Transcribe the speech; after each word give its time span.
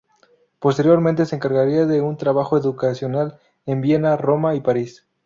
Posteriormente 0.57 1.27
se 1.27 1.35
encargaría 1.35 1.85
de 1.85 2.01
un 2.01 2.17
trabajo 2.17 2.57
educacional 2.57 3.39
en 3.67 3.81
Viena, 3.81 4.17
Roma 4.17 4.55
y 4.55 4.59
París. 4.61 5.05